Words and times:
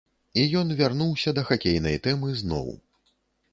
І 0.43 0.45
ён 0.61 0.71
вярнуўся 0.79 1.35
да 1.39 1.45
хакейнай 1.51 2.01
тэмы 2.09 2.35
зноў. 2.43 2.75